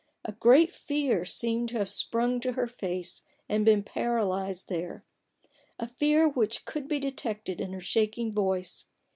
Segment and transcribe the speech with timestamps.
[0.25, 5.03] A great fear seemed to have sprung to her face and been paralyzed there:
[5.77, 8.87] a fear which could be detected in her shaking voice.